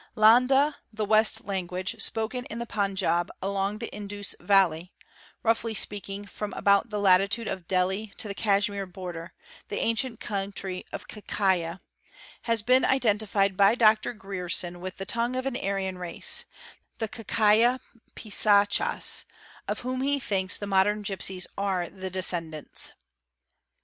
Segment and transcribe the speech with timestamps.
[0.17, 4.91] Lahnda,: "the west language,' spoken in the Panjab along the Indus valley—_
[5.43, 9.31] roughly speaking from about the latitude of Delhi to the Kashmir border,
[9.67, 14.13] the ancient country of Kaikeya—has been identified by Dr.
[14.15, 16.45] Grierson with the tongue of an Aryan race,
[16.97, 17.79] the Kaikeya
[18.15, 19.25] Pisachas,
[19.67, 22.93] of whom he thinks the modern gipsies are the descendants.